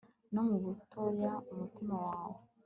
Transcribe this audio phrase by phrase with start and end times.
[0.33, 2.39] no mu butoya umutima wawe